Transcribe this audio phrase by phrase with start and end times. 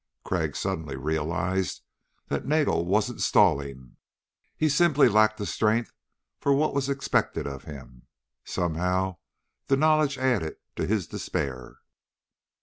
[0.23, 1.83] Crag suddenly realized
[2.27, 3.97] that Nagel wasn't stalling;
[4.57, 5.93] he simply lacked the strength
[6.39, 8.07] for what was expected of him.
[8.43, 9.17] Somehow
[9.67, 11.75] the knowledge added to his despair.